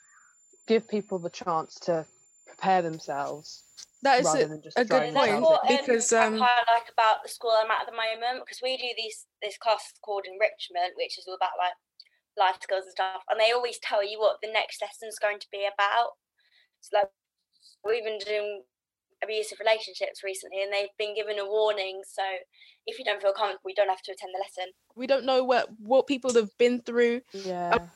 [0.67, 2.05] give people the chance to
[2.45, 3.63] prepare themselves
[4.03, 5.41] That is rather a, than just a good point.
[5.41, 8.45] what um, because I um quite like about the school I'm at at the moment
[8.45, 11.73] because we do these this class called enrichment, which is all about like
[12.39, 15.47] life skills and stuff, and they always tell you what the next lesson's going to
[15.51, 16.11] be about.
[16.81, 17.09] So like
[17.85, 18.63] we've been doing
[19.23, 22.01] abusive relationships recently, and they've been given a warning.
[22.07, 22.23] So
[22.85, 24.73] if you don't feel comfortable, you don't have to attend the lesson.
[24.95, 27.89] We don't know what what people have been through, Yeah.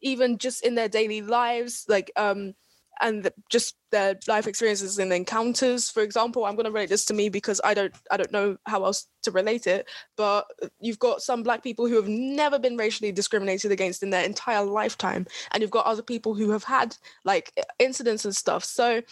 [0.00, 2.54] even just in their daily lives, like um,
[3.00, 5.90] and the, just their life experiences and encounters.
[5.90, 8.56] For example, I'm going to relate this to me because I don't I don't know
[8.66, 9.88] how else to relate it.
[10.16, 10.46] But
[10.80, 14.64] you've got some black people who have never been racially discriminated against in their entire
[14.64, 18.64] lifetime, and you've got other people who have had like incidents and stuff.
[18.64, 19.02] So,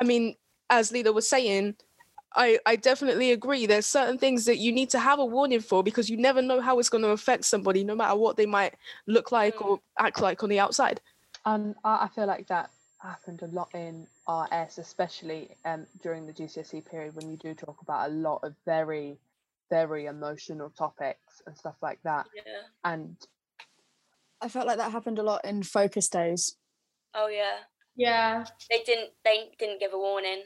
[0.00, 0.36] I mean,
[0.70, 1.76] as Lida was saying.
[2.36, 3.64] I, I definitely agree.
[3.64, 6.60] There's certain things that you need to have a warning for because you never know
[6.60, 8.74] how it's going to affect somebody, no matter what they might
[9.06, 11.00] look like or act like on the outside.
[11.46, 16.32] And I, I feel like that happened a lot in RS, especially um, during the
[16.32, 19.18] GCSE period when you do talk about a lot of very,
[19.70, 22.26] very emotional topics and stuff like that.
[22.34, 22.62] Yeah.
[22.84, 23.16] And
[24.40, 26.56] I felt like that happened a lot in focus days.
[27.14, 27.58] Oh yeah.
[27.96, 28.44] Yeah.
[28.70, 29.10] They didn't.
[29.24, 30.42] They didn't give a warning.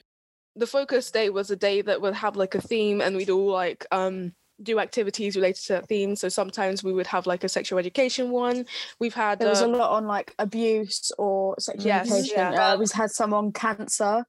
[0.57, 3.51] The focus day was a day that would have like a theme and we'd all
[3.51, 6.15] like um do activities related to that theme.
[6.17, 8.67] So sometimes we would have like a sexual education one.
[8.99, 12.35] We've had There was uh, a lot on like abuse or sexual Yes, education.
[12.37, 12.73] yeah.
[12.73, 14.25] Uh, we've had some on cancer,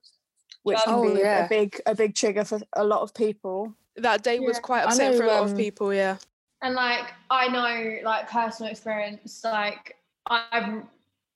[0.62, 1.46] which Oh, can be a- yeah.
[1.46, 3.74] a big a big trigger for a lot of people.
[3.96, 6.16] that day was quite I upsetting for a know, lot of um, people, yeah.
[6.62, 10.82] And like I know like personal experience, like I've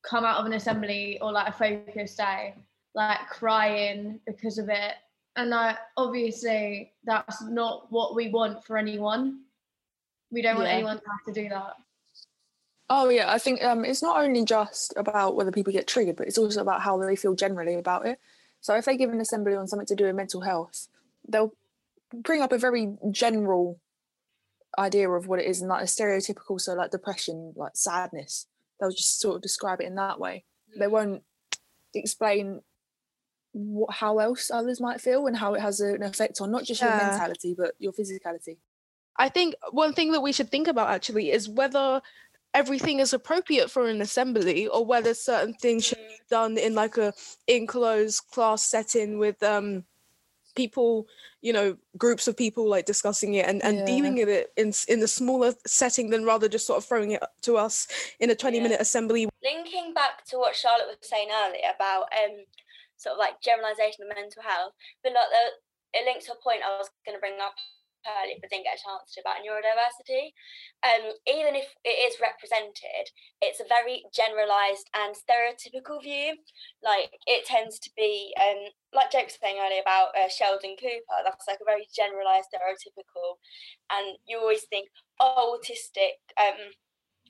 [0.02, 2.54] come out of an assembly or like a focus day,
[2.94, 4.94] like crying because of it.
[5.38, 9.42] And like obviously that's not what we want for anyone.
[10.32, 10.74] We don't want Yeah.
[10.74, 11.76] anyone to have to do that.
[12.90, 16.26] Oh yeah, I think um, it's not only just about whether people get triggered, but
[16.26, 18.18] it's also about how they feel generally about it.
[18.60, 20.88] So if they give an assembly on something to do with mental health,
[21.28, 21.54] they'll
[22.12, 23.78] bring up a very general
[24.76, 28.46] idea of what it is and like a stereotypical, so like depression, like sadness.
[28.80, 30.44] They'll just sort of describe it in that way.
[30.76, 31.22] They won't
[31.94, 32.62] explain
[33.52, 36.80] what, how else others might feel and how it has an effect on not just
[36.82, 38.58] your mentality but your physicality.
[39.16, 42.00] I think one thing that we should think about actually is whether
[42.54, 46.96] everything is appropriate for an assembly or whether certain things should be done in like
[46.96, 47.12] a
[47.46, 49.84] enclosed class setting with um
[50.54, 51.06] people
[51.40, 53.84] you know groups of people like discussing it and, and Yeah.
[53.84, 57.22] dealing with it in in a smaller setting than rather just sort of throwing it
[57.42, 57.86] to us
[58.18, 58.62] in a 20 Yeah.
[58.64, 62.44] minute assembly linking back to what Charlotte was saying earlier about um
[62.98, 65.44] sort of like generalization of mental health, but like the
[65.96, 67.56] it links to a point I was going to bring up
[68.06, 70.32] earlier, but didn't get a chance to about neurodiversity.
[70.84, 73.10] Um, even if it is represented,
[73.42, 76.36] it's a very generalized and stereotypical view.
[76.82, 81.18] Like it tends to be um like Jake was saying earlier about uh, Sheldon Cooper.
[81.24, 83.40] That's like a very generalized, stereotypical,
[83.92, 84.88] and you always think
[85.20, 86.20] oh, autistic.
[86.36, 86.72] Um,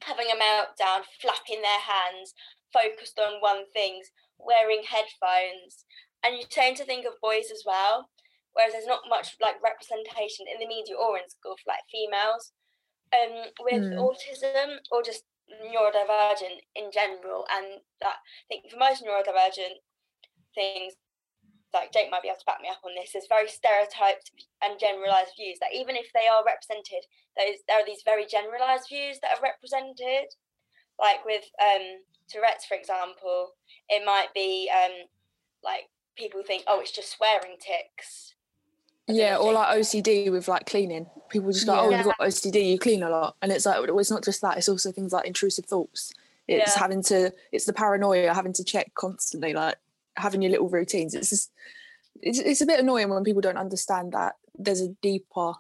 [0.02, 2.34] having a meltdown, flapping their hands,
[2.72, 4.00] focused on one thing,
[4.38, 5.84] wearing headphones.
[6.24, 8.10] And you tend to think of boys as well,
[8.52, 12.52] whereas there's not much like representation in the media or in school for like females.
[13.08, 13.96] Um, with Hmm.
[13.96, 19.80] autism or just neurodivergent in general, and that I think for most neurodivergent
[20.54, 20.92] things,
[21.72, 24.30] like Jake might be able to back me up on this, there's very stereotyped
[24.62, 27.04] and generalized views that even if they are represented,
[27.36, 30.28] those there are these very generalized views that are represented.
[30.98, 31.82] Like with um,
[32.28, 33.54] Tourette's, for example,
[33.88, 35.06] it might be um,
[35.62, 38.34] like people think, oh, it's just swearing tics.
[39.06, 41.06] Yeah, or like OCD with like cleaning.
[41.30, 43.98] People just go, "Oh, you've got OCD, you clean a lot," and it's like, well,
[43.98, 44.58] it's not just that.
[44.58, 46.12] It's also things like intrusive thoughts.
[46.46, 46.82] It's Yeah.
[46.82, 49.76] having to, it's the paranoia, having to check constantly, like
[50.16, 51.14] having your little routines.
[51.14, 51.52] It's just,
[52.22, 55.52] it's, it's a bit annoying when people don't understand that there's a deeper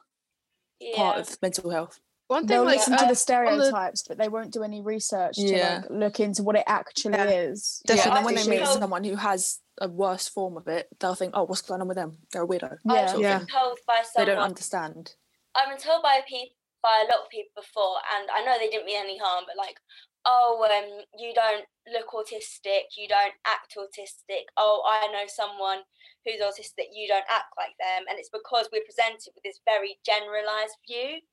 [0.80, 0.96] yeah.
[0.96, 2.00] part of mental health.
[2.28, 5.36] One thing They'll like listen uh, to the stereotypes, but they won't do any research
[5.36, 7.24] to like look into what it actually Yeah.
[7.50, 7.82] is.
[7.88, 8.16] Yeah, Definitely.
[8.18, 11.14] and when they I've meet been someone who has a worse form of it, they'll
[11.14, 12.18] think, "Oh, what's going on with them?
[12.32, 13.40] They're a weirdo." I was Yeah.
[13.40, 13.44] Yeah.
[13.50, 15.14] told by They don't understand.
[15.54, 18.68] I've been told by people by a lot of people before, and I know they
[18.68, 19.80] didn't mean any harm, but like,
[20.28, 24.44] oh, um, you don't look autistic, you don't act autistic.
[24.56, 25.80] Oh, I know someone
[26.24, 29.96] who's autistic, you don't act like them, and it's because we're presented with this very
[30.04, 31.24] generalized view.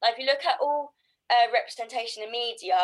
[0.00, 0.94] Like, if you look at all
[1.30, 2.78] uh, representation in media,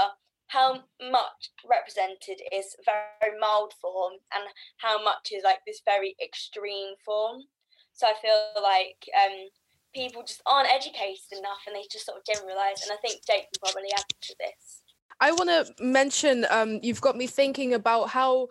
[0.48, 6.98] how much represented is very mild form, and how much is like this very extreme
[7.06, 7.46] form.
[7.92, 9.46] So I feel like um,
[9.94, 12.82] people just aren't educated enough and they just sort of generalize.
[12.82, 14.79] And I think Jake can probably add to this.
[15.20, 18.48] I want to mention um, you've got me thinking about how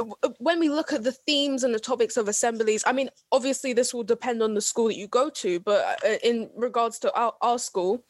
[0.00, 3.72] uh, when we look at the themes and the topics of assemblies i mean obviously
[3.72, 7.12] this will depend on the school that you go to but uh, in regards to
[7.14, 8.04] our, our school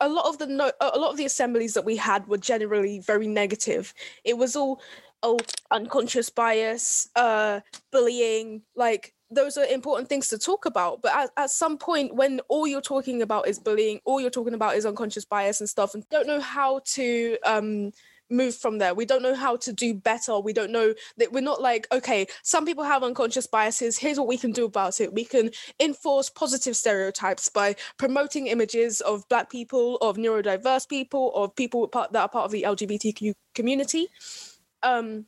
[0.00, 3.00] a lot of the no, a lot of the assemblies that we had were generally
[3.00, 3.94] very negative.
[4.24, 4.80] It was all
[5.22, 5.38] oh
[5.70, 7.60] unconscious bias uh
[7.90, 12.40] bullying like those are important things to talk about but at, at some point when
[12.48, 15.94] all you're talking about is bullying all you're talking about is unconscious bias and stuff
[15.94, 17.90] and don't know how to um
[18.30, 18.94] move from there.
[18.94, 20.38] We don't know how to do better.
[20.38, 23.98] We don't know that we're not like okay some people have unconscious biases.
[23.98, 25.12] Here's what we can do about it.
[25.12, 25.50] We can
[25.80, 32.14] enforce positive stereotypes by promoting images of black people of neurodiverse people of people that
[32.16, 34.08] are part of the lgbtq community.
[34.82, 35.26] Um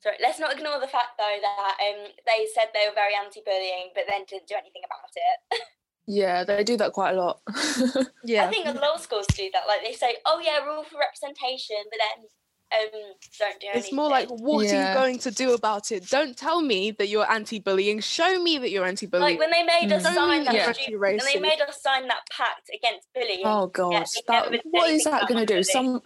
[0.00, 3.90] Sorry, let's not ignore the fact though that um, they said they were very anti-bullying,
[3.94, 5.68] but then didn't do anything about it.
[6.10, 7.40] Yeah, they do that quite a lot.
[8.24, 9.64] yeah I think a lot of schools do that.
[9.66, 12.26] Like they say, "Oh yeah, we're all for representation," but then
[12.70, 13.00] um,
[13.38, 13.82] don't do anything.
[13.82, 17.08] it's more like what are you going to do about it don't tell me that
[17.08, 20.14] you're anti-bullying show me that you're anti-bullying like when they made us Mm.
[20.14, 20.54] sign that.
[20.54, 20.72] Yeah.
[20.72, 23.40] stu- When they made us sign that pact against bullying.
[23.44, 25.54] oh god, Yeah, that, what is that going to do?
[25.54, 25.64] bullying.
[25.64, 26.02] Some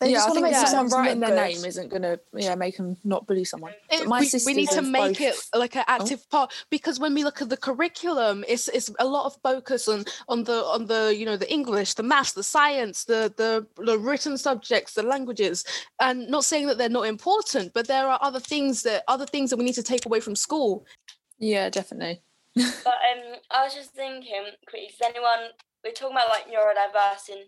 [0.00, 1.36] They yeah, just I want to think make someone writing their good.
[1.36, 3.74] name isn't going to yeah make them not bully someone.
[3.90, 7.12] It- my we, we need to have make it like an active part because when
[7.12, 10.86] we look at the curriculum it's it's a lot of focus on on the on
[10.86, 15.02] the you know the english the maths the science the the, the written subjects the
[15.02, 15.64] languages
[16.00, 19.50] and not saying that they're not important but there are other things that other things
[19.50, 20.86] that we need to take away from school
[21.38, 22.22] Yeah, definitely.
[22.54, 25.50] But um, I was just thinking, quickly, does anyone?
[25.82, 27.44] We're talking about like neurodiversity and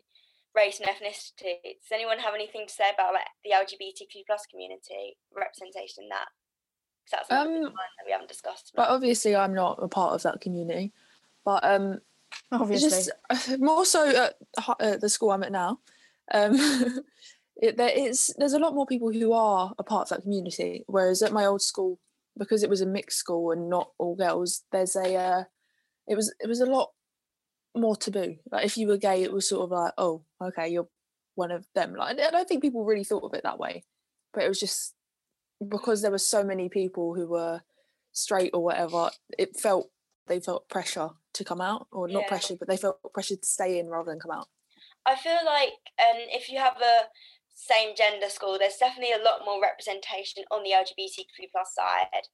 [0.54, 1.56] race and ethnicity.
[1.62, 6.28] Does anyone have anything to say about like the LGBTQ plus community representation in that?
[7.04, 8.72] 'Cause that's another Um, one that we haven't discussed.
[8.74, 10.92] But obviously, I'm not a part of that community.
[11.44, 12.00] But um,
[12.52, 12.88] Obviously.
[12.90, 13.10] just
[13.60, 15.80] more so at hi- uh, the school I'm at now.
[16.32, 16.52] Um,
[17.56, 20.84] it, there is there's a lot more people who are a part of that community.
[20.86, 21.98] Whereas at my old school,
[22.38, 25.44] because it was a mixed school and not all girls, there's a uh,
[26.06, 26.92] it was it was a lot
[27.76, 28.36] more taboo.
[28.50, 30.88] Like if you were gay, it was sort of like, oh, okay, you're
[31.34, 31.94] one of them.
[31.94, 33.84] Like I don't think people really thought of it that way,
[34.32, 34.94] but it was just
[35.66, 37.62] because there were so many people who were
[38.12, 39.10] straight or whatever.
[39.38, 39.90] It felt
[40.26, 42.28] they felt pressure to come out, or not Yeah.
[42.28, 44.48] pressure, but they felt pressure to stay in rather than come out.
[45.04, 47.08] I feel like um, if you have a
[47.54, 52.26] same gender school, there's definitely a lot more representation on the LGBTQ plus side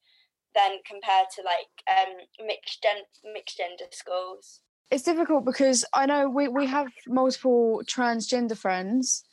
[0.55, 2.15] than compared to like um,
[2.45, 4.61] mixed gen- mixed gender schools.
[4.91, 9.23] It's difficult because I know we, we have multiple transgender friends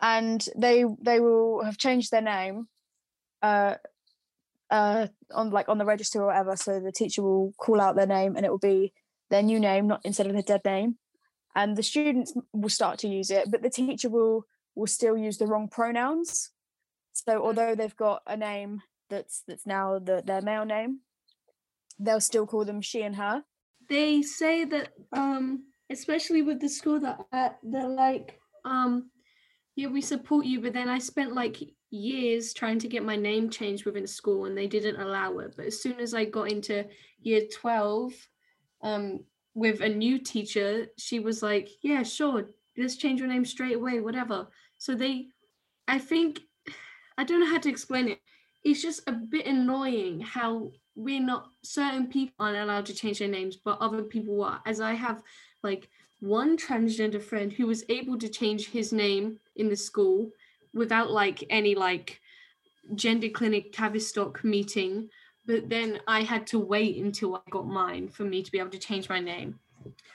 [0.00, 2.68] and they they will have changed their name
[3.42, 3.74] uh
[4.70, 6.56] uh on like on the register or whatever.
[6.56, 8.92] So the teacher will call out their name and it will be
[9.30, 10.98] their new name not instead of their dead name.
[11.54, 15.38] And the students will start to use it but the teacher will will still use
[15.38, 16.50] the wrong pronouns.
[17.12, 21.00] So although they've got a name that's that's now the, their male name
[21.98, 23.44] they'll still call them she and her
[23.88, 29.10] they say that um especially with the school that they're like um
[29.76, 31.58] yeah we support you but then i spent like
[31.90, 35.54] years trying to get my name changed within school and they didn't allow it.
[35.56, 36.84] But as soon as i got into
[37.20, 38.12] year 12
[38.82, 39.20] um
[39.54, 44.00] with a new teacher she was like yeah sure let's change your name straight away
[44.00, 44.48] whatever.
[44.78, 45.28] So they
[45.88, 46.40] i think
[47.18, 48.20] i don't know how to explain it.
[48.64, 53.28] It's just a bit annoying how we're not certain people aren't allowed to change their
[53.28, 55.22] names but other people are as i have
[55.62, 55.88] like
[56.20, 60.30] one transgender friend who was able to change his name in the school
[60.72, 62.20] without like any like
[62.94, 65.08] gender clinic tavistock meeting
[65.44, 68.70] but then i had to wait until i got mine for me to be able
[68.70, 69.58] to change my name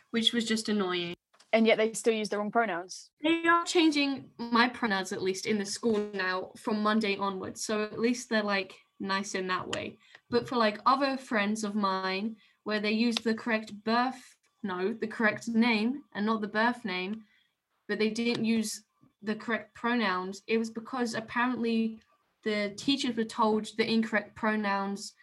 [0.09, 1.15] which was just annoying
[1.53, 5.45] and yet they still use the wrong pronouns they are changing my pronouns at least
[5.45, 7.63] in the school now from Monday onwards.
[7.63, 9.97] So at least they're like nice in that way.
[10.31, 15.07] But for like other friends of mine where they use the correct birth, no, the
[15.07, 17.23] correct name and not the birth name,
[17.87, 18.83] but they didn't use
[19.21, 21.99] the correct pronouns, it was because apparently
[22.43, 25.13] the teachers were told the incorrect pronouns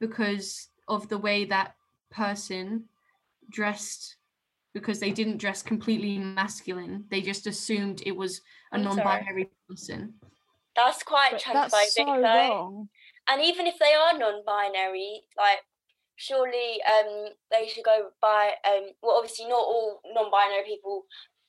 [0.00, 1.74] because of the way that
[2.10, 2.84] person
[3.50, 4.16] dressed
[4.72, 7.04] because they didn't dress completely masculine.
[7.10, 8.40] They just assumed it was
[8.72, 10.14] a I'm non-binary person.
[10.74, 12.22] That's quite But transphobic, that's so though.
[12.22, 12.88] wrong
[13.28, 15.64] And even if they are non-binary, like
[16.16, 21.02] surely um they should go by um well obviously not all non-binary people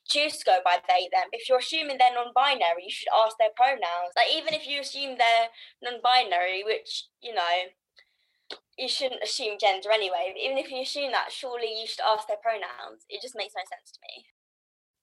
[0.07, 1.27] choose to go by they them.
[1.31, 4.13] If you're assuming they're non-binary, you should ask their pronouns.
[4.15, 5.49] Like even if you assume they're
[5.81, 7.55] non-binary, which you know
[8.77, 10.33] you shouldn't assume gender anyway.
[10.33, 13.05] But even if you assume that, surely you should ask their pronouns.
[13.09, 14.25] It just makes no sense to me.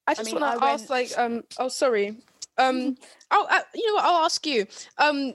[0.07, 2.17] I just mean, want to ask, like, um, oh, sorry,
[2.59, 2.97] um,
[3.31, 4.05] oh, uh, you know what?
[4.05, 4.67] I'll ask you.
[4.99, 5.35] Um,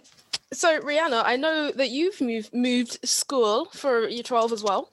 [0.53, 4.89] so Rihanna, I know that you've moved moved school for year twelve as well.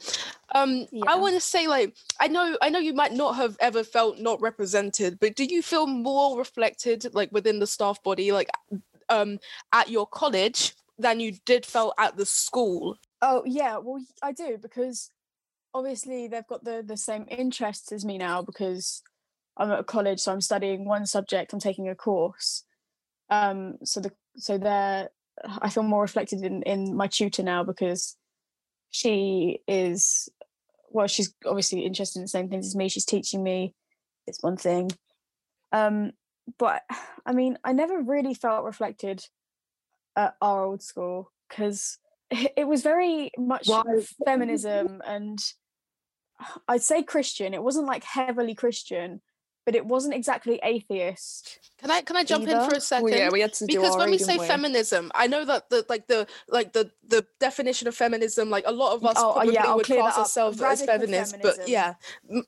[0.54, 3.82] Um, I want to say, like, I know, I know you might not have ever
[3.82, 8.50] felt not represented, but do you feel more reflected, like, within the staff body, like,
[9.08, 9.40] um,
[9.72, 12.96] at your college than you did felt at the school?
[13.20, 15.10] Oh yeah, well I do because
[15.72, 19.02] obviously they've got the the same interests as me now because
[19.56, 21.52] I'm at a college, so I'm studying one subject.
[21.52, 22.64] I'm taking a course.
[23.30, 25.08] Um, so the so they're
[25.44, 28.16] I feel more reflected in in my tutor now because
[28.90, 30.28] she is
[30.90, 32.88] well, she's obviously interested in the same things as me.
[32.88, 33.74] She's teaching me
[34.26, 34.92] this one thing.
[35.72, 36.12] Um,
[36.58, 36.82] but
[37.26, 39.24] I mean, I never really felt reflected
[40.16, 41.98] at our old school because
[42.30, 43.68] it was very much
[44.24, 45.38] feminism and
[46.68, 47.54] I'd say Christian.
[47.54, 49.20] It wasn't like heavily Christian,
[49.64, 51.58] but it wasn't exactly atheist.
[51.78, 53.04] Can I can I jump in for a second?
[53.04, 55.44] Well, yeah, we had to do because our when we say with- feminism, I know
[55.44, 59.14] that the like the like the the definition of feminism, like a lot of us
[59.18, 60.20] Oh, uh, probably yeah, would class up.
[60.20, 61.94] ourselves as Radical feminists, but yeah,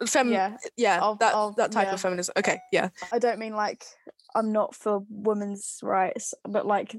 [0.07, 1.95] fem, Yeah, yeah, I'll- that I'll- that type yeah.
[1.95, 2.33] of feminism.
[2.39, 3.85] Okay, yeah, I don't mean like
[4.35, 6.97] I'm not for women's rights, but like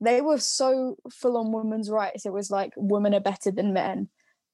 [0.00, 2.26] they were so full on women's rights.
[2.26, 4.08] It was like women are better than men,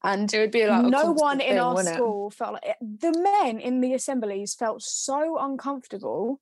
[0.04, 1.98] and It would be like a no constant one in thing, our wouldn't it?
[1.98, 6.40] school felt like the men in the assemblies felt so uncomfortable.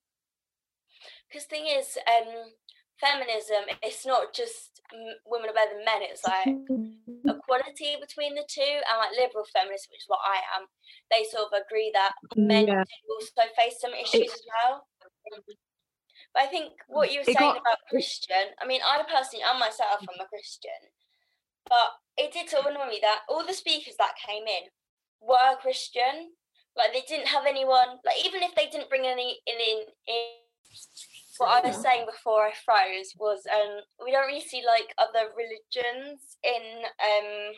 [1.28, 2.52] Because thing is, um,
[3.00, 6.02] feminism, it's not just m- women are better than men.
[6.02, 6.46] It's like
[7.36, 10.66] equality between the two, and like liberal feminism, which is what I am.
[11.10, 12.84] They sort of agree that men Yeah.
[13.10, 14.86] also face some issues as well.
[16.32, 19.58] But I think what you were saying got- about Christian, I mean, I personally, I
[19.58, 20.80] myself i'm a Christian,
[21.68, 24.70] but it did sort of annoy me that all the speakers that came in
[25.20, 26.32] were Christian.
[26.76, 30.24] Like they didn't have anyone, like even if they didn't bring any in in, in
[31.38, 35.28] what I was saying before I froze was um we don't really see like other
[35.36, 37.52] religions in um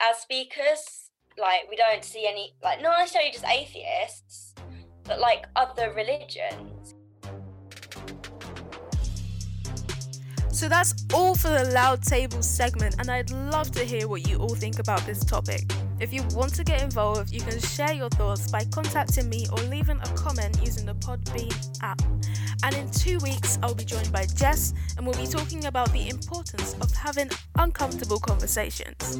[0.00, 1.10] as speakers.
[1.38, 4.54] Like we don't see any like not necessarily just atheists,
[5.04, 6.81] but like other religions.
[10.62, 14.38] So that's all for the Loud Table segment, and I'd love to hear what you
[14.38, 15.64] all think about this topic.
[15.98, 19.58] If you want to get involved, you can share your thoughts by contacting me or
[19.64, 21.52] leaving a comment using the Podbean
[21.82, 22.00] app.
[22.62, 26.08] And in two weeks, I'll be joined by Jess, and we'll be talking about the
[26.08, 29.18] importance of having uncomfortable conversations.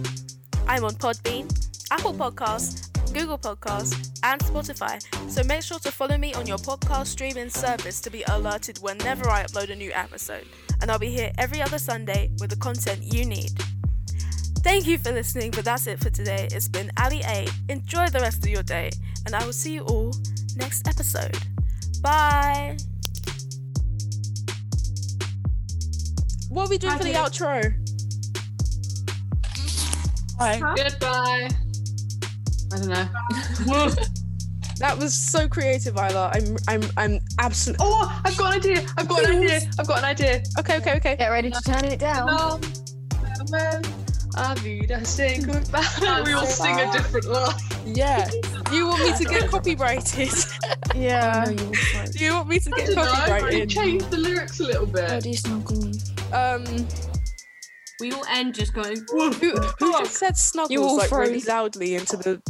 [0.69, 1.51] I'm on Podbean,
[1.91, 5.01] Apple Podcasts, Google Podcasts, and Spotify,
[5.31, 9.29] so make sure to follow me on your podcast streaming service to be alerted whenever
[9.29, 10.47] I upload a new episode.
[10.81, 13.51] And I'll be here every other Sunday with the content you need.
[14.61, 16.49] Thank you for listening, but that's it for today.
[16.53, 17.47] It's been Ali A.
[17.69, 18.91] Enjoy the rest of your day,
[19.27, 20.13] and I will see you all
[20.57, 21.37] next episode.
[22.01, 22.77] Bye.
[26.49, 27.19] what are we doing for the Okay.
[27.19, 27.75] outro?
[30.77, 31.49] Goodbye.
[32.73, 32.89] I don't
[33.67, 33.89] know.
[34.79, 36.33] That was so creative, Isla.
[36.35, 38.87] I'm I'm I'm absolutely oh, I've got an idea.
[38.99, 39.61] I've got an idea.
[39.79, 40.43] I've got an idea.
[40.59, 40.79] okay.
[40.79, 41.15] Okay, okay.
[41.15, 42.27] Get ready to turn it down.
[42.29, 42.59] Hello.
[43.49, 43.81] Farewell.
[44.35, 46.23] Avida, say goodbye.
[46.25, 47.55] we all sing a different line.
[47.87, 48.29] Yeah.
[48.73, 50.31] You want me to get copyrighted?
[50.95, 51.45] Yeah.
[51.47, 53.03] Do you want me to I get don't know.
[53.13, 53.71] I copyrighted?
[53.71, 55.25] changed the lyrics a little bit.
[56.35, 56.65] Um,
[58.01, 58.97] We all end just going.
[59.11, 62.43] who, who just said snuggles all like really loudly into the?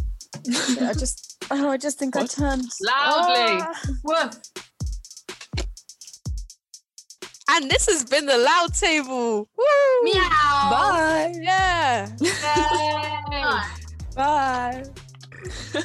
[0.48, 3.62] I just oh, I just think I turned Loudly.
[3.62, 3.82] Ah.
[4.04, 4.40] Woof.
[7.50, 9.48] And this has been the loud table.
[9.56, 9.64] Woo!
[10.04, 10.20] Meow.
[10.70, 11.34] Bye.
[11.38, 12.08] Yeah.
[12.20, 12.32] Yay.
[14.16, 14.84] Bye.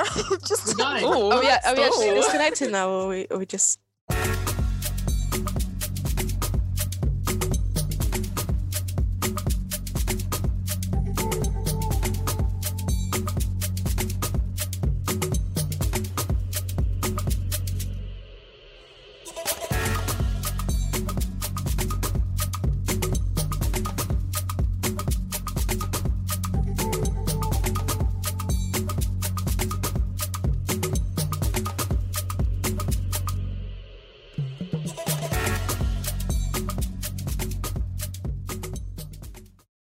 [0.48, 1.02] just We're.
[1.04, 1.60] Oh, yeah.
[1.66, 2.14] Are we actually Oh.
[2.14, 3.78] disconnected now, or we, or we just?